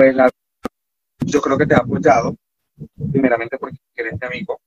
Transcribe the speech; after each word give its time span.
Pues 0.00 0.16
la, 0.16 0.30
yo 1.26 1.42
creo 1.42 1.58
que 1.58 1.66
te 1.66 1.74
ha 1.74 1.80
apoyado, 1.80 2.34
primeramente 3.12 3.58
porque 3.58 3.76
eres 3.94 4.14
mi 4.18 4.26
amigo, 4.26 4.58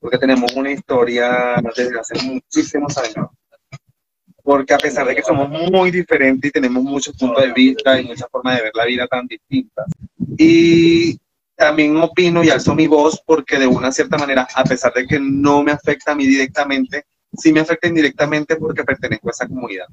porque 0.00 0.16
tenemos 0.16 0.50
una 0.56 0.72
historia 0.72 1.56
desde 1.76 2.00
hace 2.00 2.14
muchísimos 2.24 2.96
años. 2.96 3.28
Porque 4.42 4.72
a 4.72 4.78
pesar 4.78 5.06
de 5.06 5.16
que 5.16 5.22
somos 5.22 5.50
muy 5.50 5.90
diferentes 5.90 6.48
y 6.48 6.50
tenemos 6.50 6.82
muchos 6.82 7.14
puntos 7.14 7.44
de 7.44 7.52
vista 7.52 8.00
y 8.00 8.06
muchas 8.06 8.26
formas 8.30 8.56
de 8.56 8.62
ver 8.62 8.72
la 8.74 8.86
vida 8.86 9.06
tan 9.06 9.26
distintas. 9.26 9.84
Y 10.38 11.18
también 11.54 11.98
opino 11.98 12.42
y 12.42 12.48
alzo 12.48 12.74
mi 12.74 12.86
voz 12.86 13.22
porque 13.26 13.58
de 13.58 13.66
una 13.66 13.92
cierta 13.92 14.16
manera, 14.16 14.48
a 14.54 14.64
pesar 14.64 14.94
de 14.94 15.06
que 15.06 15.20
no 15.20 15.62
me 15.62 15.72
afecta 15.72 16.12
a 16.12 16.14
mí 16.14 16.26
directamente, 16.26 17.04
sí 17.36 17.52
me 17.52 17.60
afecta 17.60 17.86
indirectamente 17.86 18.56
porque 18.56 18.82
pertenezco 18.82 19.28
a 19.28 19.32
esa 19.32 19.46
comunidad. 19.46 19.88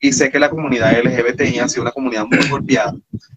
Y 0.00 0.12
sé 0.12 0.28
que 0.28 0.40
la 0.40 0.50
comunidad 0.50 0.98
LGBTI 0.98 1.60
ha 1.60 1.68
sido 1.68 1.82
una 1.82 1.92
comunidad 1.92 2.26
muy 2.26 2.48
golpeada, 2.48 2.96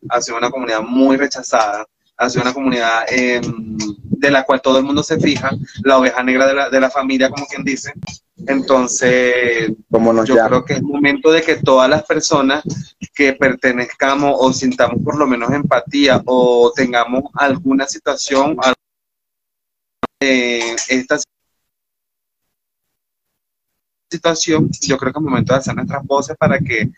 ha 0.10 0.22
sido 0.22 0.38
una 0.38 0.50
comunidad 0.50 0.82
muy 0.82 1.18
rechazada, 1.18 1.86
ha 2.18 2.30
sido 2.30 2.44
una 2.44 2.54
comunidad 2.54 3.06
em, 3.10 3.78
de 4.02 4.32
la 4.32 4.44
cual 4.44 4.62
todo 4.62 4.78
el 4.78 4.84
mundo 4.84 5.04
se 5.04 5.20
fija, 5.20 5.52
la 5.84 5.98
oveja 5.98 6.22
negra 6.24 6.48
de 6.48 6.54
la, 6.54 6.70
de 6.70 6.80
la 6.80 6.90
familia, 6.90 7.30
como 7.30 7.46
quien 7.48 7.64
dice. 7.64 7.94
Entonces, 8.48 9.72
yo 10.26 10.36
creo 10.48 10.66
que 10.66 10.74
es 10.74 10.82
momento 10.82 11.32
de 11.32 11.42
que 11.42 11.58
todas 11.58 11.90
las 11.90 12.04
personas 12.04 12.64
que 13.14 13.34
pertenezcamos 13.34 14.34
o 14.38 14.54
sintamos 14.54 15.04
por 15.04 15.18
lo 15.18 15.28
menos 15.28 15.52
empatía 15.52 16.22
o 16.26 16.72
tengamos 16.76 17.24
alguna 17.34 17.86
situación, 17.86 18.58
eh, 20.22 20.76
esta 20.88 21.18
situación, 24.10 24.70
yo 24.82 24.98
creo 24.98 25.14
que 25.14 25.20
es 25.20 25.24
momento 25.24 25.54
de 25.54 25.60
hacer 25.60 25.76
nuestras 25.76 26.06
voces 26.06 26.36
para 26.38 26.60
que 26.60 26.90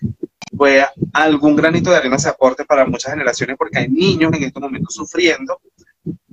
pueda 0.62 0.94
algún 1.14 1.56
granito 1.56 1.90
de 1.90 1.96
arena 1.96 2.20
se 2.20 2.30
aporte 2.30 2.66
para 2.66 2.86
muchas 2.86 3.14
generaciones, 3.14 3.58
porque 3.58 3.80
hay 3.80 3.90
niños 3.90 4.32
en 4.32 4.44
estos 4.44 4.62
momentos 4.62 4.94
sufriendo 4.94 5.60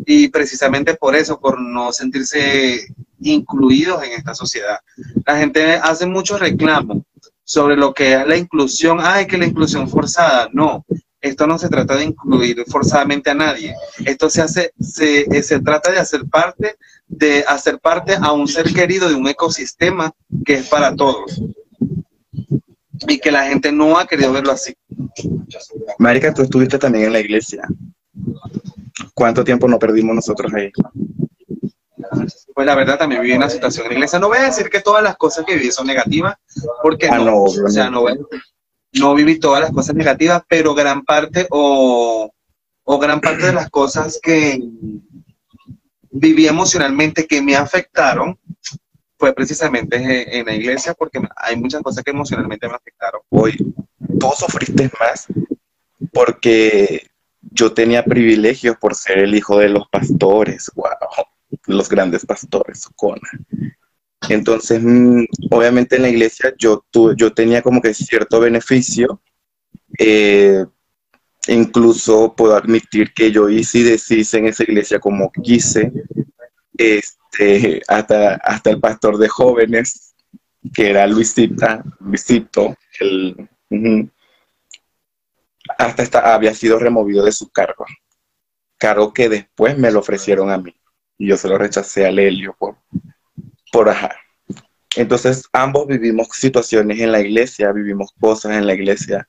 y 0.05 0.29
precisamente 0.29 0.93
por 0.97 1.17
eso, 1.17 1.41
por 1.41 1.59
no 1.59 1.95
sentirse 1.95 2.89
incluidos 3.21 4.03
en 4.05 4.13
esta 4.13 4.35
sociedad. 4.35 4.81
La 5.25 5.39
gente 5.39 5.77
hace 5.77 6.05
mucho 6.05 6.37
reclamo 6.37 7.07
sobre 7.43 7.75
lo 7.75 7.95
que 7.95 8.13
es 8.13 8.27
la 8.27 8.37
inclusión. 8.37 8.99
Ay, 9.01 9.27
que 9.27 9.39
la 9.39 9.47
inclusión 9.47 9.89
forzada. 9.89 10.51
No, 10.53 10.85
esto 11.23 11.47
no 11.47 11.59
se 11.59 11.71
trata 11.71 11.97
de 11.97 12.05
incluir 12.05 12.63
forzadamente 12.69 13.31
a 13.31 13.35
nadie. 13.35 13.75
Esto 14.05 14.29
se 14.29 14.43
hace, 14.43 14.73
se, 14.79 15.43
se 15.43 15.61
trata 15.61 15.91
de 15.91 16.01
hacer 16.01 16.27
parte, 16.27 16.77
de 17.07 17.47
hacer 17.49 17.79
parte 17.79 18.15
a 18.21 18.33
un 18.33 18.47
ser 18.47 18.75
querido 18.75 19.09
de 19.09 19.15
un 19.15 19.27
ecosistema 19.27 20.13
que 20.45 20.57
es 20.57 20.69
para 20.69 20.95
todos. 20.95 21.41
Y 23.09 23.19
que 23.19 23.33
la 23.33 23.45
gente 23.45 23.73
no 23.73 23.99
ha 23.99 24.07
querido 24.07 24.33
verlo 24.33 24.53
así. 24.53 24.75
Marica, 25.99 26.33
tú 26.33 26.43
estuviste 26.43 26.79
también 26.79 27.07
en 27.07 27.13
la 27.15 27.21
iglesia. 27.21 27.63
¿Cuánto 29.15 29.43
tiempo 29.43 29.67
nos 29.67 29.79
perdimos 29.79 30.15
nosotros 30.15 30.53
ahí? 30.53 30.71
Pues 32.55 32.67
la 32.67 32.75
verdad 32.75 32.99
también 32.99 33.23
viví 33.23 33.35
una 33.35 33.49
situación 33.49 33.87
en 33.87 33.91
la 33.91 33.95
iglesia. 33.99 34.19
No 34.19 34.29
voy 34.29 34.39
a 34.39 34.43
decir 34.43 34.69
que 34.69 34.81
todas 34.81 35.03
las 35.03 35.17
cosas 35.17 35.45
que 35.47 35.55
viví 35.55 35.71
son 35.71 35.87
negativas, 35.87 36.37
porque 36.83 37.09
ah, 37.09 37.19
no, 37.19 37.45
o 37.45 37.69
sea, 37.69 37.91
no, 37.91 38.05
no 38.93 39.15
viví 39.15 39.39
todas 39.39 39.63
las 39.63 39.71
cosas 39.71 39.95
negativas, 39.95 40.43
pero 40.49 40.75
gran 40.75 41.05
parte 41.05 41.47
o, 41.51 42.31
o 42.85 42.99
gran 42.99 43.21
parte 43.21 43.47
de 43.47 43.53
las 43.53 43.71
cosas 43.71 44.19
que 44.23 44.61
viví 46.11 46.47
emocionalmente 46.47 47.27
que 47.27 47.43
me 47.43 47.57
afectaron 47.57 48.39
fue 49.19 49.35
precisamente 49.35 50.39
en 50.39 50.47
la 50.47 50.55
iglesia, 50.55 50.95
porque 50.95 51.21
hay 51.37 51.57
muchas 51.57 51.83
cosas 51.83 52.05
que 52.05 52.13
emocionalmente 52.13 52.69
me 52.69 52.75
afectaron. 52.75 53.21
Hoy, 53.31 53.57
tú 54.19 54.31
sufriste 54.37 54.91
más 54.99 55.27
porque 56.13 57.11
yo 57.41 57.73
tenía 57.73 58.05
privilegios 58.05 58.77
por 58.77 58.95
ser 58.95 59.19
el 59.19 59.35
hijo 59.35 59.59
de 59.59 59.69
los 59.69 59.89
pastores, 59.89 60.71
wow, 60.75 60.87
los 61.67 61.89
grandes 61.89 62.25
pastores, 62.25 62.89
Cona. 62.97 63.29
Entonces, 64.29 64.81
mm, 64.83 65.25
obviamente 65.51 65.97
en 65.97 66.03
la 66.03 66.09
iglesia 66.09 66.53
yo, 66.59 66.85
yo 67.17 67.33
tenía 67.33 67.63
como 67.63 67.81
que 67.81 67.95
cierto 67.95 68.41
beneficio. 68.41 69.23
Eh, 69.99 70.65
incluso 71.47 72.35
puedo 72.37 72.55
admitir 72.55 73.13
que 73.15 73.33
yo 73.33 73.49
hice 73.49 73.79
y 73.79 73.83
deshice 73.85 74.39
en 74.39 74.47
esa 74.47 74.65
iglesia 74.65 74.99
como 74.99 75.31
quise. 75.33 75.93
Este, 77.31 77.83
hasta, 77.89 78.35
hasta 78.37 78.71
el 78.71 78.81
pastor 78.81 79.19
de 79.19 79.29
jóvenes, 79.29 80.15
que 80.75 80.91
era 80.91 81.07
Luisita, 81.07 81.85
Luisito, 82.01 82.77
el, 83.01 83.49
hasta 85.79 86.03
esta, 86.03 86.35
había 86.35 86.55
sido 86.55 86.79
removido 86.79 87.25
de 87.25 87.33
su 87.33 87.51
cargo, 87.51 87.85
cargo 88.77 89.13
que 89.13 89.29
después 89.29 89.77
me 89.79 89.91
lo 89.91 90.01
ofrecieron 90.01 90.51
a 90.51 90.59
mí 90.59 90.75
y 91.19 91.29
yo 91.29 91.37
se 91.37 91.49
lo 91.49 91.59
rechacé 91.59 92.07
a 92.07 92.11
Lelio 92.11 92.57
por, 92.59 92.77
por 93.73 93.89
ajá. 93.89 94.17
Entonces 94.97 95.45
ambos 95.53 95.87
vivimos 95.87 96.29
situaciones 96.33 97.01
en 97.01 97.13
la 97.13 97.21
iglesia, 97.21 97.73
vivimos 97.73 98.13
cosas 98.19 98.57
en 98.57 98.67
la 98.67 98.75
iglesia 98.75 99.29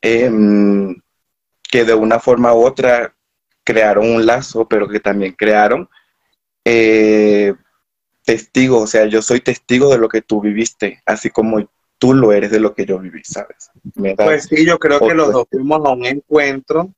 em, 0.00 0.94
que 1.62 1.84
de 1.84 1.94
una 1.94 2.20
forma 2.20 2.52
u 2.52 2.64
otra 2.64 3.14
crearon 3.64 4.10
un 4.10 4.26
lazo, 4.26 4.68
pero 4.68 4.88
que 4.88 5.00
también 5.00 5.32
crearon 5.32 5.88
eh, 6.64 7.54
testigos, 8.24 8.82
o 8.82 8.86
sea, 8.86 9.06
yo 9.06 9.22
soy 9.22 9.40
testigo 9.40 9.90
de 9.90 9.98
lo 9.98 10.08
que 10.08 10.22
tú 10.22 10.40
viviste, 10.40 11.02
así 11.06 11.30
como 11.30 11.68
tú 11.98 12.14
lo 12.14 12.32
eres 12.32 12.50
de 12.50 12.60
lo 12.60 12.74
que 12.74 12.84
yo 12.84 12.98
viví, 12.98 13.22
¿sabes? 13.24 13.70
pues 14.16 14.44
sí, 14.44 14.64
yo 14.66 14.78
creo 14.78 15.00
que 15.00 15.14
los 15.14 15.32
dos 15.32 15.46
fuimos 15.50 15.84
a 15.84 15.90
un 15.90 16.04
encuentro, 16.04 16.92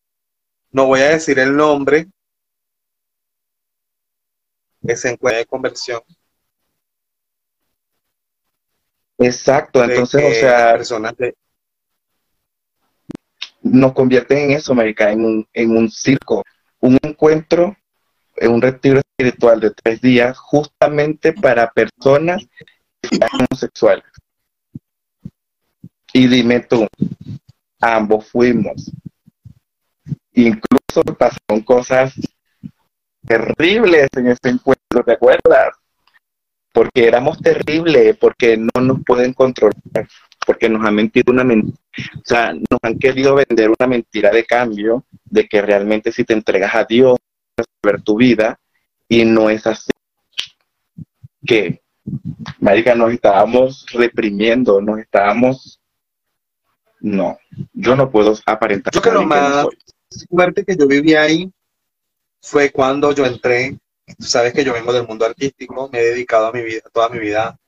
no 0.70 0.86
voy 0.86 1.00
a 1.00 1.10
decir 1.10 1.38
el 1.38 1.54
nombre, 1.56 2.06
ese 4.82 5.10
encuentro 5.10 5.38
de 5.38 5.46
conversión. 5.46 6.00
Exacto, 9.18 9.82
entonces, 9.84 10.24
o 10.24 10.34
sea, 10.40 10.72
personas 10.72 11.14
nos 13.64 13.92
convierten 13.94 14.38
en 14.38 14.50
eso, 14.52 14.72
América, 14.72 15.10
en 15.10 15.24
un, 15.24 15.48
en 15.52 15.76
un 15.76 15.90
circo, 15.90 16.42
un 16.80 16.98
encuentro, 17.02 17.64
en 17.64 17.83
un 18.42 18.60
retiro 18.60 19.00
espiritual 19.00 19.60
de 19.60 19.70
tres 19.70 20.00
días, 20.00 20.36
justamente 20.38 21.32
para 21.32 21.70
personas 21.70 22.46
homosexuales. 23.32 24.04
Y 26.12 26.28
dime 26.28 26.60
tú, 26.60 26.86
ambos 27.80 28.28
fuimos. 28.28 28.90
Incluso 30.32 31.02
pasaron 31.18 31.62
cosas 31.64 32.14
terribles 33.26 34.08
en 34.16 34.28
este 34.28 34.50
encuentro, 34.50 35.02
¿te 35.04 35.12
acuerdas? 35.12 35.74
Porque 36.72 37.06
éramos 37.06 37.38
terribles, 37.40 38.16
porque 38.16 38.56
no 38.56 38.80
nos 38.80 39.04
pueden 39.04 39.32
controlar, 39.32 40.08
porque 40.46 40.68
nos 40.68 40.84
han 40.84 40.94
mentido 40.94 41.32
una 41.32 41.44
mentira, 41.44 41.78
o 42.16 42.22
sea, 42.24 42.52
nos 42.52 42.80
han 42.82 42.98
querido 42.98 43.36
vender 43.36 43.70
una 43.70 43.86
mentira 43.86 44.30
de 44.30 44.44
cambio, 44.44 45.04
de 45.24 45.46
que 45.46 45.62
realmente 45.62 46.12
si 46.12 46.24
te 46.24 46.34
entregas 46.34 46.74
a 46.74 46.84
Dios, 46.84 47.16
ver 47.82 48.02
tu 48.02 48.16
vida, 48.16 48.58
y 49.08 49.24
no 49.24 49.50
es 49.50 49.66
así. 49.66 49.90
Que, 51.46 51.82
marica, 52.58 52.94
nos 52.94 53.12
estábamos 53.12 53.86
reprimiendo, 53.92 54.80
nos 54.80 54.98
estábamos 54.98 55.80
no, 57.04 57.38
yo 57.74 57.96
no 57.96 58.10
puedo 58.10 58.34
aparentar. 58.46 58.90
Yo 58.90 59.02
creo 59.02 59.12
que 59.12 59.20
lo 59.20 59.26
más 59.26 59.66
fuerte 60.30 60.64
que 60.64 60.74
yo 60.74 60.86
viví 60.86 61.14
ahí 61.14 61.52
fue 62.40 62.72
cuando 62.72 63.12
yo 63.12 63.26
entré. 63.26 63.78
Tú 64.18 64.24
sabes 64.24 64.54
que 64.54 64.64
yo 64.64 64.72
vengo 64.72 64.90
del 64.90 65.06
mundo 65.06 65.26
artístico, 65.26 65.90
me 65.92 65.98
he 65.98 66.04
dedicado 66.04 66.46
a 66.46 66.52
mi 66.52 66.62
vida, 66.62 66.80
toda 66.90 67.10
mi 67.10 67.18
vida 67.18 67.58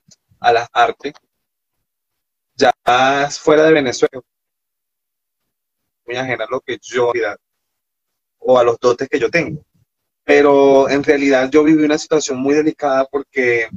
a 0.41 0.53
las 0.53 0.70
artes. 0.72 1.12
Ya 2.54 2.72
fuera 3.28 3.64
de 3.64 3.74
Venezuela, 3.74 4.22
muy 6.06 6.16
ajena 6.16 6.44
a 6.44 6.50
lo 6.50 6.60
que 6.62 6.78
yo 6.80 7.12
o 8.39 8.59
a 8.59 8.65
los 8.65 8.78
dotes 8.80 9.06
que 9.06 9.18
yo 9.18 9.30
tengo. 9.30 9.62
Pero 10.27 10.91
en 10.91 11.05
realidad 11.05 11.49
yo 11.51 11.63
viví 11.63 11.84
una 11.84 11.97
situación 11.97 12.39
muy 12.41 12.53
delicada 12.53 13.05
porque 13.07 13.69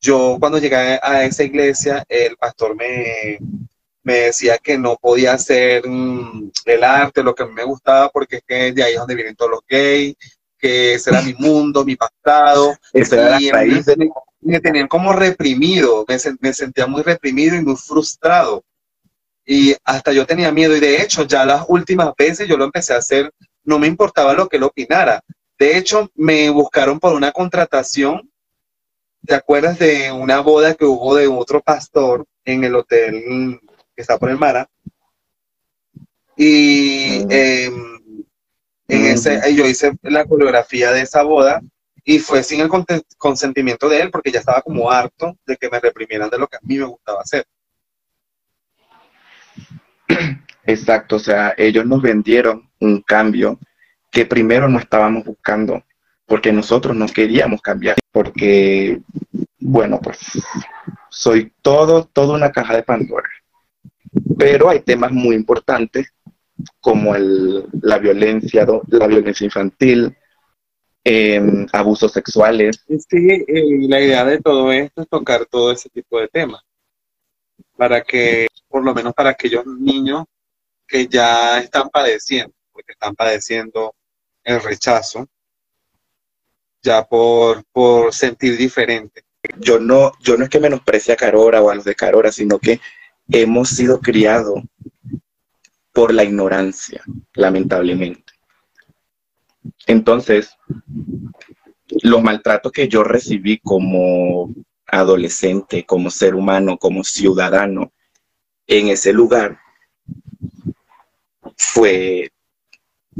yo 0.00 0.36
cuando 0.40 0.58
llegué 0.58 0.98
a 1.00 1.24
esa 1.24 1.44
iglesia, 1.44 2.04
el 2.08 2.36
pastor 2.36 2.74
me, 2.74 3.38
me 4.02 4.14
decía 4.14 4.58
que 4.58 4.76
no 4.76 4.96
podía 4.96 5.34
hacer 5.34 5.88
mm, 5.88 6.50
el 6.64 6.82
arte, 6.82 7.22
lo 7.22 7.36
que 7.36 7.44
a 7.44 7.46
mí 7.46 7.52
me 7.52 7.62
gustaba, 7.62 8.08
porque 8.08 8.36
es 8.36 8.42
que 8.44 8.72
de 8.72 8.82
ahí 8.82 8.94
es 8.94 8.98
donde 8.98 9.14
vienen 9.14 9.36
todos 9.36 9.52
los 9.52 9.60
gays, 9.68 10.16
que 10.58 10.94
ese 10.94 11.10
era 11.10 11.22
mi 11.22 11.34
mundo, 11.34 11.84
mi 11.84 11.94
pasado. 11.94 12.76
Esa 12.92 13.40
y 13.40 13.50
Me, 14.40 14.60
tenían 14.60 14.88
como 14.88 15.12
reprimido, 15.12 16.04
me, 16.08 16.16
me, 16.40 16.52
sentía 16.52 16.88
muy 16.88 17.02
reprimido 17.02 17.54
y 17.54 17.64
muy 17.64 17.76
frustrado. 17.76 18.64
Y 19.46 19.76
hasta 19.84 20.12
yo 20.12 20.26
tenía 20.26 20.50
miedo, 20.50 20.76
y 20.76 20.80
de 20.80 21.00
hecho, 21.00 21.24
ya 21.24 21.44
las 21.44 21.64
últimas 21.68 22.12
veces 22.18 22.48
yo 22.48 22.56
lo 22.56 22.64
empecé 22.64 22.92
a 22.92 22.98
hacer, 22.98 23.30
no 23.62 23.78
me 23.78 23.86
importaba 23.86 24.34
lo 24.34 24.48
que 24.48 24.56
él 24.56 24.64
opinara. 24.64 25.22
De 25.62 25.78
hecho, 25.78 26.10
me 26.16 26.50
buscaron 26.50 26.98
por 26.98 27.14
una 27.14 27.30
contratación. 27.30 28.28
¿Te 29.24 29.36
acuerdas 29.36 29.78
de 29.78 30.10
una 30.10 30.40
boda 30.40 30.74
que 30.74 30.84
hubo 30.84 31.14
de 31.14 31.28
otro 31.28 31.60
pastor 31.60 32.26
en 32.44 32.64
el 32.64 32.74
hotel 32.74 33.60
que 33.94 34.02
está 34.02 34.18
por 34.18 34.30
el 34.30 34.38
Mara. 34.38 34.68
Y 36.36 37.24
em, 37.32 38.24
ese, 38.88 39.54
yo 39.54 39.64
hice 39.64 39.92
la 40.02 40.24
coreografía 40.24 40.90
de 40.90 41.02
esa 41.02 41.22
boda 41.22 41.62
y 42.02 42.18
fue 42.18 42.42
sin 42.42 42.60
el 42.60 42.68
consentimiento 43.16 43.88
de 43.88 44.00
él 44.00 44.10
porque 44.10 44.32
ya 44.32 44.40
estaba 44.40 44.62
como 44.62 44.90
harto 44.90 45.38
de 45.46 45.56
que 45.56 45.70
me 45.70 45.78
reprimieran 45.78 46.28
de 46.28 46.38
lo 46.38 46.48
que 46.48 46.56
a 46.56 46.60
mí 46.64 46.76
me 46.76 46.86
gustaba 46.86 47.20
hacer. 47.20 47.46
Exacto, 50.64 51.14
o 51.14 51.20
sea, 51.20 51.54
ellos 51.56 51.86
nos 51.86 52.02
vendieron 52.02 52.68
un 52.80 53.00
cambio 53.02 53.60
que 54.12 54.26
primero 54.26 54.68
no 54.68 54.78
estábamos 54.78 55.24
buscando, 55.24 55.82
porque 56.26 56.52
nosotros 56.52 56.94
no 56.94 57.06
queríamos 57.06 57.62
cambiar, 57.62 57.96
porque, 58.12 59.00
bueno, 59.58 59.98
pues 60.00 60.18
soy 61.08 61.50
todo, 61.62 62.04
toda 62.04 62.34
una 62.34 62.52
caja 62.52 62.76
de 62.76 62.82
Pandora. 62.82 63.28
Pero 64.38 64.68
hay 64.68 64.80
temas 64.80 65.12
muy 65.12 65.34
importantes 65.34 66.12
como 66.78 67.16
el, 67.16 67.66
la 67.80 67.98
violencia, 67.98 68.66
la 68.88 69.06
violencia 69.06 69.46
infantil, 69.46 70.14
em, 71.02 71.66
abusos 71.72 72.12
sexuales. 72.12 72.84
Sí, 72.86 73.44
eh, 73.48 73.88
la 73.88 73.98
idea 73.98 74.26
de 74.26 74.40
todo 74.42 74.70
esto 74.70 75.02
es 75.02 75.08
tocar 75.08 75.46
todo 75.46 75.72
ese 75.72 75.88
tipo 75.88 76.20
de 76.20 76.28
temas, 76.28 76.62
para 77.78 78.02
que, 78.02 78.46
por 78.68 78.84
lo 78.84 78.94
menos 78.94 79.14
para 79.14 79.30
aquellos 79.30 79.66
niños 79.66 80.24
que 80.86 81.06
ya 81.06 81.60
están 81.60 81.88
padeciendo, 81.88 82.52
porque 82.72 82.92
están 82.92 83.14
padeciendo 83.14 83.94
el 84.44 84.62
rechazo, 84.62 85.28
ya 86.82 87.04
por, 87.04 87.64
por 87.72 88.12
sentir 88.12 88.56
diferente. 88.56 89.24
Yo 89.58 89.78
no, 89.78 90.12
yo 90.20 90.36
no 90.36 90.44
es 90.44 90.50
que 90.50 90.60
menosprecie 90.60 91.14
a 91.14 91.16
Carora 91.16 91.60
o 91.62 91.70
a 91.70 91.74
los 91.74 91.84
de 91.84 91.94
Carora, 91.94 92.32
sino 92.32 92.58
que 92.58 92.80
hemos 93.28 93.70
sido 93.70 94.00
criados 94.00 94.62
por 95.92 96.12
la 96.12 96.24
ignorancia, 96.24 97.02
lamentablemente. 97.34 98.32
Entonces, 99.86 100.56
los 102.02 102.22
maltratos 102.22 102.72
que 102.72 102.88
yo 102.88 103.04
recibí 103.04 103.58
como 103.58 104.52
adolescente, 104.86 105.84
como 105.84 106.10
ser 106.10 106.34
humano, 106.34 106.78
como 106.78 107.04
ciudadano, 107.04 107.92
en 108.66 108.88
ese 108.88 109.12
lugar, 109.12 109.58
fue 111.56 112.32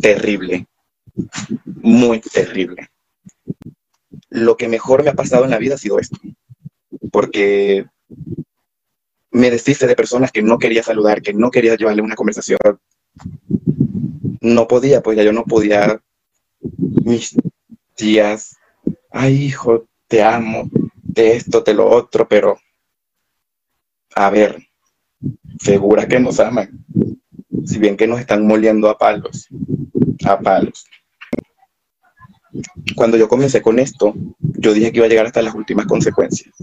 terrible, 0.01 0.67
muy 1.65 2.21
terrible. 2.21 2.91
Lo 4.31 4.57
que 4.57 4.69
mejor 4.69 5.03
me 5.03 5.11
ha 5.11 5.15
pasado 5.15 5.45
en 5.45 5.51
la 5.51 5.59
vida 5.59 5.75
ha 5.75 5.79
sido 5.79 5.99
esto, 5.99 6.19
porque 7.11 7.87
me 9.31 9.51
deshice 9.51 9.87
de 9.87 9.97
personas 9.97 10.33
que 10.33 10.43
no 10.43 10.59
quería 10.59 10.83
saludar, 10.83 11.23
que 11.23 11.35
no 11.35 11.51
quería 11.51 11.77
llevarle 11.77 12.03
una 12.03 12.15
conversación. 12.15 12.59
No 14.41 14.67
podía, 14.67 15.03
pues 15.03 15.17
ya 15.17 15.23
yo 15.23 15.33
no 15.33 15.45
podía. 15.45 16.01
Mis 17.05 17.35
tías, 17.95 18.57
ay 19.11 19.35
hijo, 19.35 19.87
te 20.07 20.23
amo, 20.23 20.71
de 21.03 21.37
esto, 21.37 21.61
de 21.61 21.75
lo 21.75 21.89
otro, 21.91 22.29
pero 22.29 22.59
a 24.15 24.31
ver, 24.31 24.59
segura 25.59 26.07
que 26.07 26.21
nos 26.21 26.39
aman 26.39 26.85
si 27.65 27.79
bien 27.79 27.97
que 27.97 28.07
nos 28.07 28.21
están 28.21 28.47
moliendo 28.47 28.89
a 28.89 28.99
palos, 28.99 29.49
a 30.25 30.39
palos. 30.39 30.85
Cuando 32.95 33.17
yo 33.17 33.29
comencé 33.29 33.63
con 33.63 33.79
esto, 33.79 34.15
yo 34.41 34.75
dije 34.75 34.93
que 34.93 34.99
iba 34.99 35.07
a 35.07 35.09
llegar 35.09 35.27
hasta 35.27 35.43
las 35.43 35.55
últimas 35.55 35.87
consecuencias, 35.87 36.55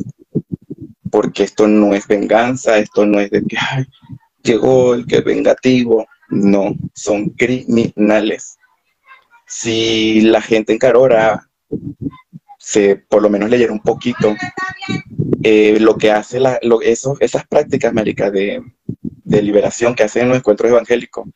porque 1.10 1.44
esto 1.44 1.68
no 1.68 1.94
es 1.94 2.08
venganza, 2.08 2.78
esto 2.78 3.06
no 3.06 3.20
es 3.20 3.32
de 3.32 3.44
que 3.44 3.58
llegó 4.44 4.94
el 4.94 5.06
que 5.06 5.22
vengativo, 5.22 6.06
no, 6.30 6.76
son 6.94 7.30
criminales. 7.30 8.58
Si 9.48 10.22
la 10.22 10.42
gente 10.42 10.74
en 10.74 10.80
Carora 10.80 11.50
se 12.60 12.98
por 12.98 13.24
lo 13.24 13.30
menos 13.30 13.50
leyera 13.50 13.72
un 13.72 13.82
poquito 13.82 14.36
eh, 15.42 15.80
lo 15.80 15.98
que 15.98 16.12
hace 16.12 16.40
la, 16.40 16.60
eso, 16.84 17.18
esas 17.20 17.48
prácticas, 17.48 17.90
América, 17.90 18.30
de, 18.30 18.62
de 19.30 19.42
liberación 19.42 19.96
que 19.96 20.04
hacen 20.04 20.24
en 20.24 20.30
los 20.30 20.38
encuentros 20.38 20.70
evangélicos. 20.70 21.28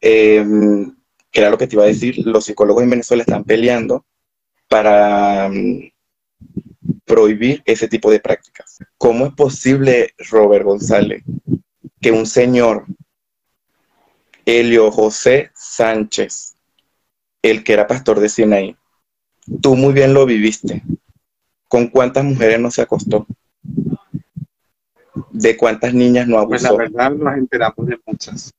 Em, 0.00 0.94
que 1.34 1.40
era 1.40 1.50
lo 1.50 1.58
que 1.58 1.66
te 1.66 1.74
iba 1.74 1.82
a 1.82 1.88
decir, 1.88 2.16
los 2.24 2.44
psicólogos 2.44 2.84
en 2.84 2.90
Venezuela 2.90 3.24
están 3.24 3.42
peleando 3.42 4.06
para 4.68 5.48
mm, 5.48 5.90
prohibir 7.04 7.60
ese 7.66 7.88
tipo 7.88 8.08
de 8.08 8.20
prácticas. 8.20 8.78
¿Cómo 8.96 9.26
es 9.26 9.34
posible, 9.34 10.14
Robert 10.30 10.64
González, 10.64 11.24
que 12.00 12.12
un 12.12 12.24
señor, 12.24 12.86
Helio 14.46 14.92
José 14.92 15.50
Sánchez, 15.54 16.54
el 17.42 17.64
que 17.64 17.72
era 17.72 17.88
pastor 17.88 18.20
de 18.20 18.28
Sinaí, 18.28 18.76
tú 19.60 19.74
muy 19.74 19.92
bien 19.92 20.14
lo 20.14 20.26
viviste, 20.26 20.84
¿con 21.66 21.88
cuántas 21.88 22.24
mujeres 22.24 22.60
no 22.60 22.70
se 22.70 22.82
acostó? 22.82 23.26
de 25.30 25.56
cuántas 25.56 25.92
niñas 25.92 26.26
no 26.28 26.38
abusó. 26.38 26.50
Pues 26.50 26.62
la 26.62 26.72
verdad 26.72 27.10
nos 27.10 27.36
enteramos 27.36 27.86
de 27.86 27.98
muchas. 28.06 28.54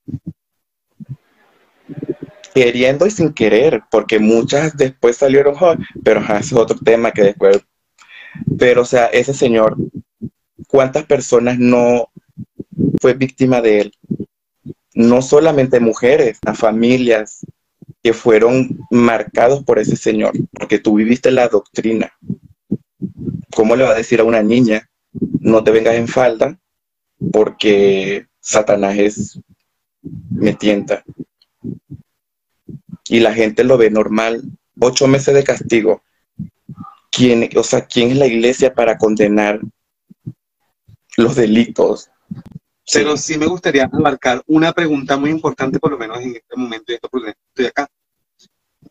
Queriendo 2.56 3.06
y 3.06 3.12
sin 3.12 3.34
querer, 3.34 3.84
porque 3.92 4.18
muchas 4.18 4.76
después 4.76 5.18
salieron, 5.18 5.56
pero 6.04 6.22
ese 6.22 6.38
es 6.38 6.54
otro 6.54 6.78
tema 6.80 7.12
que 7.12 7.22
después... 7.22 7.60
Pero, 8.58 8.82
o 8.82 8.86
sea, 8.86 9.06
ese 9.08 9.34
señor, 9.34 9.78
¿cuántas 10.68 11.06
personas 11.06 11.60
no 11.60 12.10
fue 13.00 13.14
víctima 13.14 13.62
de 13.62 13.82
él? 13.82 13.92
No 14.94 15.22
solamente 15.22 15.80
mujeres, 15.80 16.40
a 16.46 16.54
familias 16.54 17.46
que 18.02 18.14
fueron 18.14 18.80
marcados 18.90 19.64
por 19.64 19.78
ese 19.78 19.96
señor, 19.96 20.34
porque 20.52 20.80
tú 20.80 20.96
viviste 20.96 21.32
la 21.32 21.48
doctrina. 21.48 22.12
¿Cómo 23.54 23.76
le 23.76 23.84
va 23.84 23.92
a 23.92 23.96
decir 23.96 24.20
a 24.20 24.24
una 24.26 24.42
niña 24.42 24.90
no 25.46 25.64
te 25.64 25.72
vengas 25.72 25.96
en 25.96 26.08
falda 26.08 26.60
porque 27.32 28.28
Satanás 28.40 28.98
es, 28.98 29.40
me 30.30 30.54
tienta. 30.54 31.04
Y 33.08 33.20
la 33.20 33.34
gente 33.34 33.64
lo 33.64 33.78
ve 33.78 33.90
normal. 33.90 34.44
Ocho 34.80 35.08
meses 35.08 35.34
de 35.34 35.44
castigo. 35.44 36.02
¿Quién, 37.12 37.50
o 37.56 37.64
sea, 37.64 37.86
¿quién 37.86 38.12
es 38.12 38.18
la 38.18 38.28
iglesia 38.28 38.74
para 38.74 38.98
condenar 38.98 39.62
los 41.18 41.36
delitos? 41.36 42.10
Pero 42.92 43.18
sí, 43.18 43.38
me 43.38 43.48
gustaría 43.48 43.86
abarcar 43.86 44.44
una 44.48 44.72
pregunta 44.72 45.18
muy 45.18 45.32
importante, 45.32 45.80
por 45.80 45.92
lo 45.92 45.98
menos 45.98 46.20
en 46.22 46.36
este 46.36 46.56
momento, 46.56 46.94
porque 47.10 47.34
estoy 47.50 47.66
acá. 47.66 47.88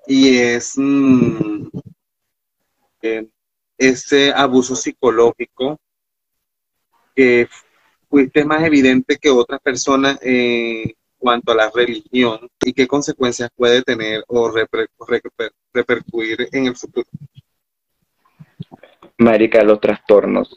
Y 0.06 0.36
es 0.36 0.72
mm, 0.76 1.68
eh, 3.02 3.28
ese 3.78 4.32
abuso 4.32 4.74
psicológico 4.74 5.78
que 7.14 7.48
fuiste 8.08 8.44
más 8.44 8.62
evidente 8.64 9.16
que 9.16 9.30
otras 9.30 9.60
personas 9.60 10.18
en 10.22 10.94
cuanto 11.24 11.52
a 11.52 11.54
la 11.54 11.70
religión 11.74 12.38
y 12.60 12.74
qué 12.74 12.86
consecuencias 12.86 13.48
puede 13.56 13.80
tener 13.80 14.22
o 14.28 14.52
repercutir 15.72 16.48
en 16.52 16.66
el 16.66 16.76
futuro? 16.76 17.08
Marica, 19.16 19.64
los 19.64 19.80
trastornos. 19.80 20.54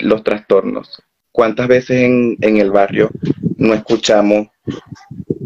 Los 0.00 0.24
trastornos. 0.24 1.00
¿Cuántas 1.30 1.68
veces 1.68 2.02
en, 2.02 2.36
en 2.40 2.56
el 2.56 2.72
barrio 2.72 3.08
no 3.56 3.72
escuchamos, 3.72 4.48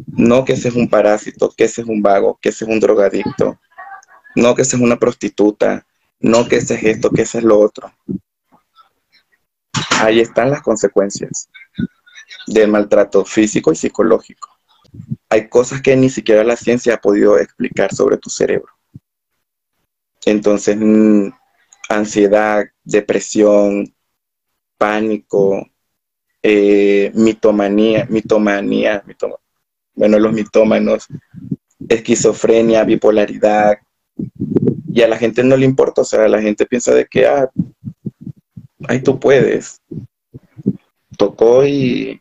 no 0.07 0.47
que 0.47 0.55
ese 0.55 0.69
es 0.69 0.77
un 0.77 0.89
parásito, 0.89 1.53
que 1.55 1.65
ese 1.65 1.83
es 1.83 1.87
un 1.87 2.01
vago, 2.01 2.39
que 2.41 2.49
ese 2.49 2.65
es 2.65 2.71
un 2.71 2.81
drogadicto, 2.81 3.61
no 4.35 4.55
que 4.55 4.63
ese 4.63 4.77
es 4.77 4.83
una 4.83 4.99
prostituta, 4.99 5.87
no 6.21 6.49
que 6.49 6.57
ese 6.57 6.77
es 6.77 6.85
esto, 6.85 7.11
que 7.11 7.23
ese 7.23 7.39
es 7.39 7.45
lo 7.45 7.61
otro? 7.61 7.93
Ahí 10.01 10.21
están 10.21 10.49
las 10.49 10.63
consecuencias 10.63 11.51
del 12.47 12.69
maltrato 12.69 13.25
físico 13.25 13.73
y 13.73 13.77
psicológico. 13.77 14.49
Hay 15.29 15.49
cosas 15.49 15.83
que 15.83 15.97
ni 15.97 16.11
siquiera 16.11 16.45
la 16.45 16.57
ciencia 16.57 16.95
ha 16.95 17.01
podido 17.01 17.39
explicar 17.39 17.95
sobre 17.95 18.19
tu 18.19 18.31
cerebro. 18.31 18.73
Entonces, 20.25 20.77
mm, 20.79 21.29
ansiedad, 21.89 22.65
depresión, 22.85 23.95
pánico, 24.77 25.67
eh, 26.43 27.11
mitomanía, 27.15 28.07
mitomanía, 28.09 29.05
bueno, 29.95 30.19
los 30.19 30.33
mitómanos, 30.33 31.07
esquizofrenia, 31.89 32.85
bipolaridad, 32.85 33.79
y 34.93 35.03
a 35.03 35.09
la 35.09 35.19
gente 35.19 35.45
no 35.45 35.57
le 35.57 35.67
importa, 35.67 36.03
o 36.03 36.05
sea, 36.05 36.27
la 36.29 36.41
gente 36.41 36.67
piensa 36.67 36.95
de 36.95 37.07
que, 37.07 37.27
ah, 37.27 37.51
ahí 38.89 39.03
tú 39.03 39.21
puedes. 39.21 39.81
Tocó 41.21 41.67
y, 41.67 42.19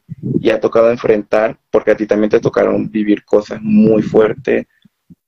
ha 0.51 0.59
tocado 0.59 0.91
enfrentar, 0.91 1.57
porque 1.71 1.91
a 1.91 1.95
ti 1.95 2.05
también 2.05 2.29
te 2.29 2.41
tocaron 2.41 2.91
vivir 2.91 3.23
cosas 3.23 3.61
muy 3.61 4.01
fuertes, 4.01 4.67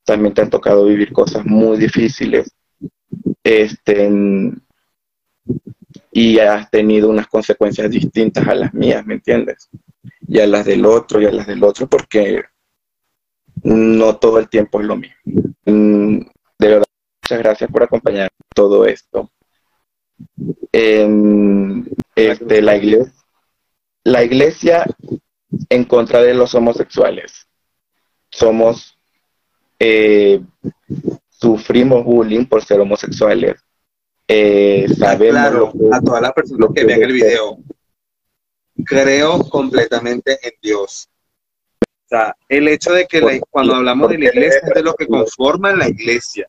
también 0.04 0.34
te 0.34 0.42
han 0.42 0.50
tocado 0.50 0.84
vivir 0.84 1.10
cosas 1.10 1.46
muy 1.46 1.78
difíciles. 1.78 2.54
Este, 3.42 4.10
y 6.12 6.38
has 6.38 6.70
tenido 6.70 7.08
unas 7.08 7.28
consecuencias 7.28 7.90
distintas 7.90 8.46
a 8.46 8.54
las 8.54 8.74
mías, 8.74 9.06
¿me 9.06 9.14
entiendes? 9.14 9.70
Y 10.28 10.38
a 10.38 10.46
las 10.46 10.66
del 10.66 10.84
otro 10.84 11.22
y 11.22 11.24
a 11.24 11.32
las 11.32 11.46
del 11.46 11.64
otro, 11.64 11.86
porque 11.86 12.44
no 13.62 14.16
todo 14.16 14.38
el 14.38 14.50
tiempo 14.50 14.82
es 14.82 14.86
lo 14.86 14.96
mismo. 14.96 15.16
Mm, 15.64 16.18
de 16.58 16.68
verdad, 16.68 16.84
muchas 17.22 17.38
gracias 17.38 17.70
por 17.70 17.84
acompañar 17.84 18.28
todo 18.54 18.84
esto. 18.84 19.30
este, 22.14 22.60
la 22.60 22.76
iglesia, 22.76 23.21
la 24.04 24.22
iglesia 24.24 24.84
en 25.68 25.84
contra 25.84 26.22
de 26.22 26.34
los 26.34 26.54
homosexuales. 26.54 27.46
Somos, 28.30 28.98
eh, 29.78 30.40
sufrimos 31.28 32.04
bullying 32.04 32.46
por 32.46 32.64
ser 32.64 32.80
homosexuales. 32.80 33.56
Eh, 34.26 34.86
sabemos 34.98 35.40
claro, 35.40 35.72
a 35.92 36.00
todas 36.00 36.22
las 36.22 36.32
personas 36.32 36.70
que, 36.74 36.84
vean 36.84 37.02
el 37.02 37.12
video, 37.12 37.58
creo 38.84 39.38
completamente 39.50 40.38
en 40.42 40.52
Dios. 40.62 41.08
O 41.80 42.08
sea, 42.08 42.36
el 42.48 42.68
hecho 42.68 42.92
de 42.92 43.06
que 43.06 43.40
cuando 43.50 43.74
hablamos 43.74 44.10
de 44.10 44.18
la 44.18 44.26
iglesia 44.26 44.60
es 44.64 44.74
de 44.74 44.82
los 44.82 44.94
que 44.94 45.06
conforman 45.06 45.78
la 45.78 45.88
iglesia, 45.88 46.48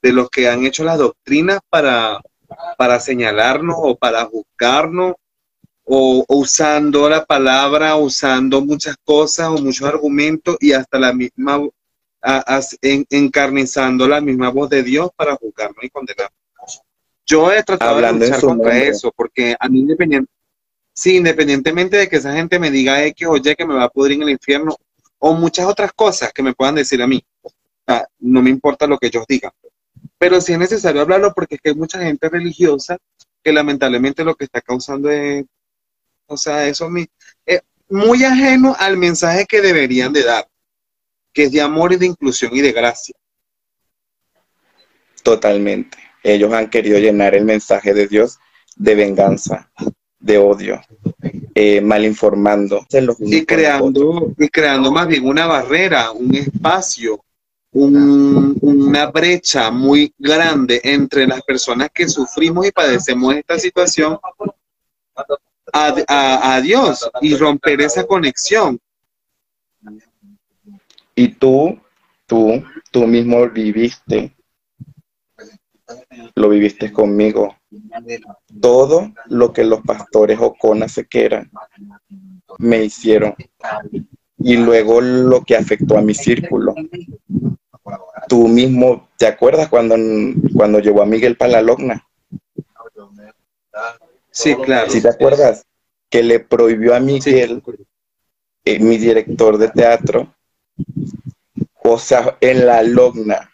de 0.00 0.12
los 0.12 0.30
que 0.30 0.48
han 0.48 0.64
hecho 0.64 0.84
las 0.84 0.98
doctrinas 0.98 1.60
para, 1.68 2.20
para 2.76 2.98
señalarnos 2.98 3.76
o 3.78 3.96
para 3.96 4.24
juzgarnos 4.24 5.14
o, 5.84 6.24
usando 6.28 7.08
la 7.08 7.24
palabra, 7.24 7.96
usando 7.96 8.60
muchas 8.60 8.96
cosas 9.04 9.48
o 9.48 9.58
muchos 9.58 9.86
argumentos 9.88 10.56
y 10.60 10.72
hasta 10.72 10.98
la 10.98 11.12
misma, 11.12 11.60
encarnizando 12.80 14.06
la 14.06 14.20
misma 14.20 14.50
voz 14.50 14.70
de 14.70 14.82
Dios 14.82 15.10
para 15.16 15.36
juzgarnos 15.36 15.82
y 15.82 15.90
condenarnos. 15.90 16.32
Yo 17.26 17.52
he 17.52 17.62
tratado 17.62 18.00
de 18.00 18.12
luchar 18.12 18.40
contra 18.40 18.78
eso, 18.78 19.12
porque 19.14 19.56
a 19.58 19.68
mí 19.68 19.80
independiente, 19.80 20.30
sí, 20.92 21.16
independientemente 21.16 21.96
de 21.96 22.08
que 22.08 22.16
esa 22.16 22.32
gente 22.32 22.58
me 22.58 22.70
diga 22.70 23.04
X 23.06 23.26
o 23.28 23.36
Y 23.36 23.42
que 23.42 23.66
me 23.66 23.74
va 23.74 23.84
a 23.84 23.88
pudrir 23.88 24.16
en 24.16 24.22
el 24.24 24.30
infierno, 24.30 24.76
o 25.18 25.34
muchas 25.34 25.66
otras 25.66 25.92
cosas 25.92 26.32
que 26.32 26.42
me 26.42 26.52
puedan 26.52 26.74
decir 26.74 27.00
a 27.00 27.06
mí, 27.06 27.24
no 28.18 28.42
me 28.42 28.50
importa 28.50 28.86
lo 28.86 28.98
que 28.98 29.06
ellos 29.06 29.24
digan. 29.28 29.52
Pero 30.18 30.40
sí 30.40 30.52
es 30.52 30.58
necesario 30.58 31.00
hablarlo 31.00 31.32
porque 31.32 31.56
es 31.56 31.60
que 31.60 31.70
hay 31.70 31.76
mucha 31.76 32.00
gente 32.00 32.28
religiosa 32.28 32.98
que 33.42 33.52
lamentablemente 33.52 34.24
lo 34.24 34.34
que 34.34 34.44
está 34.44 34.60
causando 34.60 35.10
es 35.10 35.44
o 36.32 36.36
sea, 36.36 36.66
eso 36.66 36.90
es 36.96 37.08
eh, 37.46 37.60
muy 37.88 38.24
ajeno 38.24 38.74
al 38.78 38.96
mensaje 38.96 39.44
que 39.46 39.60
deberían 39.60 40.12
de 40.12 40.24
dar, 40.24 40.48
que 41.32 41.44
es 41.44 41.52
de 41.52 41.60
amor 41.60 41.92
y 41.92 41.96
de 41.96 42.06
inclusión 42.06 42.54
y 42.54 42.60
de 42.60 42.72
gracia. 42.72 43.14
Totalmente. 45.22 45.98
Ellos 46.22 46.52
han 46.52 46.70
querido 46.70 46.98
llenar 46.98 47.34
el 47.34 47.44
mensaje 47.44 47.92
de 47.94 48.06
Dios 48.06 48.38
de 48.76 48.94
venganza, 48.94 49.70
de 50.18 50.38
odio, 50.38 50.80
eh, 51.54 51.80
mal 51.80 52.04
informando. 52.04 52.86
Y 53.20 53.44
creando, 53.44 54.32
y 54.38 54.48
creando 54.48 54.90
más 54.90 55.06
bien 55.08 55.26
una 55.26 55.46
barrera, 55.46 56.12
un 56.12 56.34
espacio, 56.34 57.22
una 57.72 59.06
brecha 59.10 59.70
muy 59.70 60.14
grande 60.18 60.80
entre 60.84 61.26
las 61.26 61.42
personas 61.42 61.90
que 61.92 62.08
sufrimos 62.08 62.66
y 62.66 62.72
padecemos 62.72 63.34
esta 63.34 63.58
situación 63.58 64.18
a, 65.72 66.60
Dios 66.62 67.10
y 67.20 67.34
romper 67.36 67.80
esa 67.80 68.04
conexión. 68.04 68.78
Y 71.14 71.28
tú, 71.28 71.78
tú, 72.26 72.62
tú 72.90 73.06
mismo 73.06 73.48
viviste, 73.48 74.34
lo 76.34 76.48
viviste 76.48 76.92
conmigo. 76.92 77.56
Todo 78.60 79.12
lo 79.26 79.52
que 79.52 79.64
los 79.64 79.80
pastores 79.82 80.38
o 80.40 80.54
se 80.88 81.06
quieran 81.06 81.50
me 82.58 82.84
hicieron. 82.84 83.34
Y 84.38 84.56
luego 84.56 85.00
lo 85.00 85.42
que 85.42 85.56
afectó 85.56 85.96
a 85.96 86.02
mi 86.02 86.14
círculo. 86.14 86.74
Tú 88.28 88.48
mismo, 88.48 89.08
¿te 89.18 89.26
acuerdas 89.26 89.68
cuando, 89.68 89.96
cuando 90.54 90.78
llevó 90.80 91.02
a 91.02 91.06
Miguel 91.06 91.36
para 91.36 91.52
la 91.52 91.62
Logna? 91.62 92.06
Sí, 94.32 94.56
claro. 94.56 94.90
Si 94.90 95.02
te 95.02 95.10
acuerdas 95.10 95.66
que 96.08 96.22
le 96.22 96.40
prohibió 96.40 96.94
a 96.94 97.00
Miguel, 97.00 97.62
eh, 98.64 98.78
mi 98.80 98.96
director 98.96 99.58
de 99.58 99.68
teatro, 99.68 100.34
o 101.82 101.98
sea, 101.98 102.38
en 102.40 102.66
la 102.66 102.82
logna, 102.82 103.50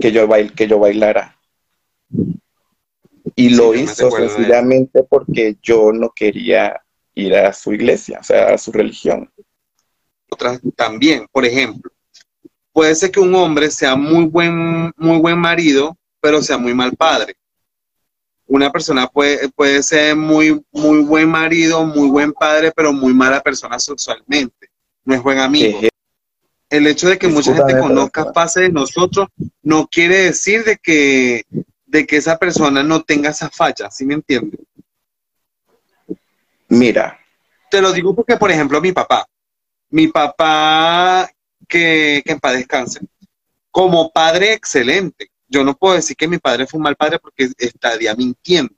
que 0.00 0.12
yo, 0.12 0.28
bail, 0.28 0.52
que 0.52 0.68
yo 0.68 0.78
bailara. 0.78 1.38
Y 3.34 3.48
lo 3.50 3.74
hizo 3.74 4.10
sencillamente 4.10 5.02
porque 5.02 5.56
yo 5.62 5.90
no 5.90 6.10
quería 6.14 6.80
ir 7.14 7.34
a 7.34 7.52
su 7.54 7.72
iglesia, 7.72 8.18
o 8.20 8.24
sea, 8.24 8.48
a 8.48 8.58
su 8.58 8.70
religión. 8.70 9.32
Otras 10.30 10.60
también, 10.76 11.26
por 11.32 11.46
ejemplo, 11.46 11.90
puede 12.70 12.94
ser 12.94 13.10
que 13.10 13.20
un 13.20 13.34
hombre 13.34 13.70
sea 13.70 13.96
muy 13.96 14.26
buen, 14.26 14.92
muy 14.96 15.18
buen 15.18 15.38
marido, 15.38 15.96
pero 16.20 16.42
sea 16.42 16.58
muy 16.58 16.74
mal 16.74 16.94
padre 16.96 17.34
una 18.54 18.70
persona 18.70 19.08
puede, 19.08 19.48
puede 19.48 19.82
ser 19.82 20.14
muy, 20.14 20.64
muy 20.70 21.00
buen 21.00 21.28
marido, 21.28 21.84
muy 21.84 22.08
buen 22.08 22.32
padre, 22.32 22.70
pero 22.70 22.92
muy 22.92 23.12
mala 23.12 23.42
persona 23.42 23.80
sexualmente. 23.80 24.68
No 25.04 25.14
es 25.14 25.22
buen 25.22 25.40
amigo. 25.40 25.80
El 26.70 26.86
hecho 26.86 27.08
de 27.08 27.18
que 27.18 27.26
mucha 27.26 27.54
gente 27.54 27.78
conozca 27.78 28.32
fase 28.32 28.62
de 28.62 28.68
nosotros 28.70 29.26
no 29.62 29.88
quiere 29.88 30.18
decir 30.18 30.64
de 30.64 30.76
que, 30.76 31.42
de 31.84 32.06
que 32.06 32.16
esa 32.16 32.38
persona 32.38 32.82
no 32.84 33.02
tenga 33.02 33.30
esa 33.30 33.50
falla, 33.50 33.90
¿sí 33.90 34.06
me 34.06 34.14
entiendes? 34.14 34.60
Mira. 36.68 37.18
Te 37.70 37.82
lo 37.82 37.92
digo 37.92 38.14
porque, 38.14 38.36
por 38.36 38.52
ejemplo, 38.52 38.80
mi 38.80 38.92
papá, 38.92 39.26
mi 39.90 40.06
papá, 40.06 41.28
que, 41.66 42.22
que 42.24 42.32
en 42.32 42.38
paz 42.38 42.52
descanse, 42.52 43.00
como 43.72 44.12
padre 44.12 44.52
excelente, 44.52 45.28
yo 45.54 45.62
no 45.62 45.76
puedo 45.76 45.94
decir 45.94 46.16
que 46.16 46.26
mi 46.26 46.38
padre 46.38 46.66
fue 46.66 46.78
un 46.78 46.82
mal 46.82 46.96
padre 46.96 47.20
porque 47.20 47.48
estaría 47.56 48.12
mintiendo. 48.16 48.74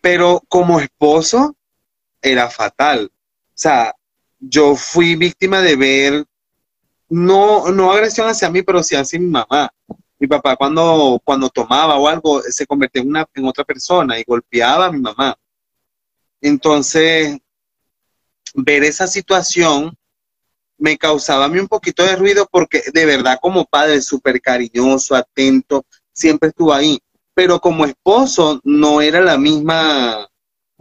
Pero 0.00 0.42
como 0.48 0.80
esposo 0.80 1.54
era 2.22 2.48
fatal. 2.48 3.12
O 3.12 3.52
sea, 3.54 3.94
yo 4.40 4.74
fui 4.74 5.14
víctima 5.14 5.60
de 5.60 5.76
ver, 5.76 6.24
no, 7.10 7.70
no 7.70 7.92
agresión 7.92 8.28
hacia 8.28 8.48
mí, 8.48 8.62
pero 8.62 8.82
sí 8.82 8.96
hacia 8.96 9.20
mi 9.20 9.26
mamá. 9.26 9.70
Mi 10.18 10.26
papá 10.26 10.56
cuando, 10.56 11.20
cuando 11.22 11.50
tomaba 11.50 11.98
o 11.98 12.08
algo 12.08 12.40
se 12.42 12.66
convertía 12.66 13.02
en, 13.02 13.44
otra 13.44 13.64
persona 13.64 14.18
y 14.18 14.24
golpeaba 14.26 14.86
a 14.86 14.92
mi 14.92 15.00
mamá. 15.00 15.36
Entonces, 16.40 17.38
ver 18.54 18.84
esa 18.84 19.06
situación 19.06 19.94
me 20.82 20.98
causaba 20.98 21.44
a 21.44 21.48
mí 21.48 21.60
un 21.60 21.68
poquito 21.68 22.02
de 22.02 22.16
ruido 22.16 22.48
porque 22.50 22.82
de 22.92 23.06
verdad 23.06 23.38
como 23.40 23.64
padre 23.64 24.02
súper 24.02 24.40
cariñoso, 24.40 25.14
atento, 25.14 25.86
siempre 26.12 26.48
estuvo 26.48 26.74
ahí. 26.74 26.98
Pero 27.34 27.60
como 27.60 27.84
esposo 27.84 28.60
no 28.64 29.00
era 29.00 29.20
la 29.20 29.38
misma 29.38 30.28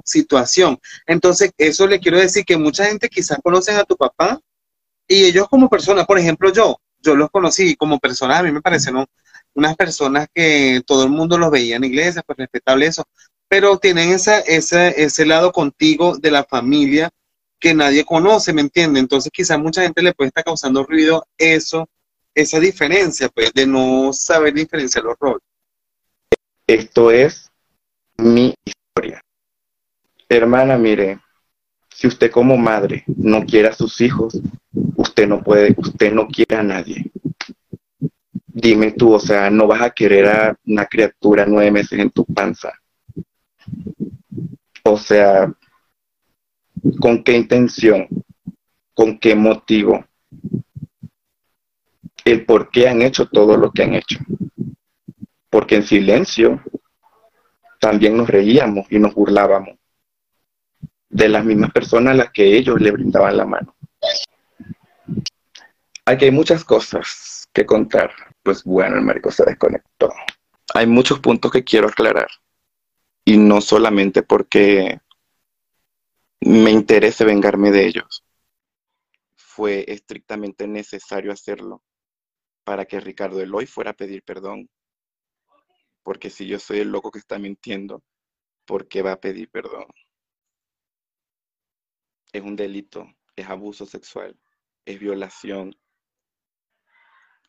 situación. 0.04 0.80
Entonces, 1.06 1.52
eso 1.56 1.86
le 1.86 2.00
quiero 2.00 2.18
decir 2.18 2.44
que 2.44 2.58
mucha 2.58 2.86
gente 2.86 3.10
quizás 3.10 3.38
conocen 3.44 3.76
a 3.76 3.84
tu 3.84 3.96
papá 3.96 4.40
y 5.08 5.24
ellos 5.26 5.48
como 5.48 5.70
personas, 5.70 6.08
por 6.08 6.18
ejemplo 6.18 6.52
yo, 6.52 6.78
yo 7.00 7.16
los 7.16 7.30
conocí 7.30 7.76
como 7.76 8.00
personas, 8.00 8.40
a 8.40 8.44
mí 8.44 8.52
me 8.52 8.62
parecieron 8.62 9.06
unas 9.54 9.76
personas 9.76 10.28
que 10.34 10.82
todo 10.88 11.04
el 11.04 11.12
mundo 11.12 11.38
los 11.38 11.52
veía 11.52 11.76
en 11.76 11.84
iglesia, 11.84 12.24
pues 12.26 12.40
respetable 12.40 12.88
eso, 12.88 13.04
pero 13.48 13.78
tienen 13.78 14.10
esa, 14.10 14.40
ese 14.40 15.26
lado 15.28 15.52
contigo 15.52 16.18
de 16.18 16.32
la 16.32 16.44
familia 16.44 17.12
que 17.62 17.74
nadie 17.76 18.04
conoce, 18.04 18.52
¿me 18.52 18.62
entiende? 18.62 19.00
Entonces 19.00 19.32
quizás 19.32 19.60
mucha 19.60 19.84
gente 19.84 20.02
le 20.02 20.14
puede 20.14 20.30
estar 20.30 20.44
causando 20.44 20.84
ruido 20.84 21.26
eso, 21.38 21.88
esa 22.34 22.60
diferencia, 22.60 23.30
pues, 23.30 23.54
de 23.54 23.68
no 23.68 24.12
saber 24.12 24.54
diferenciar 24.54 25.06
los 25.06 25.16
roles. 25.20 25.44
Esto 26.66 27.12
es 27.12 27.50
mi 28.18 28.54
historia. 28.66 29.22
Hermana, 30.28 30.78
mire, 30.78 31.20
si 31.90 32.08
usted 32.08 32.32
como 32.32 32.58
madre 32.58 33.04
no 33.08 33.46
quiere 33.46 33.68
a 33.68 33.74
sus 33.74 34.02
hijos, 34.02 34.40
usted 34.96 35.28
no 35.28 35.44
puede, 35.44 35.76
usted 35.78 36.12
no 36.12 36.28
quiere 36.28 36.56
a 36.56 36.64
nadie. 36.64 37.12
Dime 38.48 38.92
tú, 38.92 39.14
o 39.14 39.20
sea, 39.20 39.50
no 39.50 39.68
vas 39.68 39.82
a 39.82 39.92
querer 39.92 40.26
a 40.28 40.58
una 40.66 40.86
criatura 40.86 41.46
nueve 41.46 41.72
meses 41.72 42.00
en 42.00 42.10
tu 42.10 42.26
panza. 42.26 42.74
O 44.84 44.98
sea, 44.98 45.54
¿Con 47.00 47.24
qué 47.24 47.38
intención? 47.38 48.08
¿Con 48.94 49.20
qué 49.20 49.36
motivo? 49.36 50.06
El 52.26 52.46
por 52.46 52.70
qué 52.70 52.88
han 52.90 53.02
hecho 53.02 53.28
todo 53.28 53.58
lo 53.58 53.72
que 53.72 53.84
han 53.84 53.96
hecho. 53.96 54.20
Porque 55.50 55.76
en 55.76 55.84
silencio 55.84 56.62
también 57.80 58.16
nos 58.16 58.30
reíamos 58.30 58.86
y 58.90 59.00
nos 59.00 59.14
burlábamos 59.14 59.78
de 61.10 61.28
las 61.28 61.44
mismas 61.44 61.72
personas 61.72 62.14
a 62.14 62.18
las 62.18 62.32
que 62.32 62.58
ellos 62.58 62.80
le 62.80 62.92
brindaban 62.92 63.38
la 63.38 63.46
mano. 63.46 63.76
Aquí 66.06 66.26
hay 66.26 66.32
muchas 66.32 66.64
cosas 66.64 67.48
que 67.54 67.66
contar. 67.66 68.12
Pues 68.44 68.64
bueno, 68.64 68.96
el 68.96 69.04
marico 69.04 69.32
se 69.32 69.46
desconectó. 69.46 70.12
Hay 70.74 70.88
muchos 70.88 71.20
puntos 71.20 71.52
que 71.52 71.64
quiero 71.64 71.88
aclarar. 71.88 72.28
Y 73.26 73.38
no 73.38 73.62
solamente 73.62 74.24
porque 74.24 75.00
me 76.42 76.72
interese 76.72 77.24
vengarme 77.24 77.72
de 77.72 77.88
ellos. 77.88 78.24
fue 79.36 79.86
estrictamente 79.88 80.68
necesario 80.68 81.32
hacerlo 81.32 81.84
para 82.64 82.86
que 82.86 83.00
Ricardo 83.00 83.42
Eloy 83.42 83.66
fuera 83.66 83.92
a 83.92 83.96
pedir 83.96 84.24
perdón. 84.24 84.70
Porque 86.04 86.30
si 86.30 86.48
yo 86.48 86.58
soy 86.58 86.80
el 86.80 86.90
loco 86.90 87.12
que 87.12 87.20
está 87.20 87.38
mintiendo, 87.38 88.04
¿por 88.66 88.88
qué 88.88 89.02
va 89.02 89.14
a 89.14 89.20
pedir 89.20 89.50
perdón? 89.50 89.86
Es 92.32 92.42
un 92.42 92.56
delito, 92.56 93.08
es 93.36 93.48
abuso 93.48 93.86
sexual, 93.86 94.40
es 94.86 95.00
violación. 95.00 95.76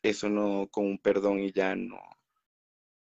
Eso 0.03 0.29
no, 0.29 0.69
con 0.71 0.87
un 0.87 0.99
perdón 0.99 1.41
y 1.41 1.53
ya 1.53 1.77
no, 1.77 2.01